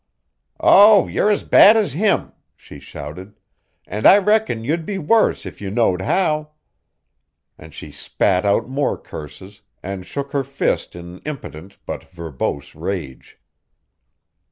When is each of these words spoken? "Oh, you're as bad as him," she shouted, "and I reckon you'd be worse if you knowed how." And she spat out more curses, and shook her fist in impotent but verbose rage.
"Oh, 0.59 1.05
you're 1.07 1.29
as 1.29 1.43
bad 1.43 1.77
as 1.77 1.93
him," 1.93 2.31
she 2.55 2.79
shouted, 2.79 3.35
"and 3.85 4.07
I 4.07 4.17
reckon 4.17 4.63
you'd 4.63 4.83
be 4.83 4.97
worse 4.97 5.45
if 5.45 5.61
you 5.61 5.69
knowed 5.69 6.01
how." 6.01 6.53
And 7.55 7.71
she 7.71 7.91
spat 7.91 8.43
out 8.43 8.67
more 8.67 8.97
curses, 8.97 9.61
and 9.83 10.03
shook 10.03 10.31
her 10.31 10.43
fist 10.43 10.95
in 10.95 11.19
impotent 11.19 11.77
but 11.85 12.05
verbose 12.05 12.73
rage. 12.73 13.37